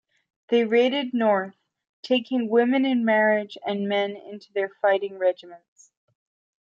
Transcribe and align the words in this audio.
They 0.47 0.65
raided 0.65 1.13
north, 1.13 1.55
taking 2.01 2.49
women 2.49 2.85
in 2.87 3.05
marriage 3.05 3.55
and 3.63 3.87
men 3.87 4.15
into 4.15 4.51
their 4.51 4.69
fighting 4.81 5.19
regiments. 5.19 5.91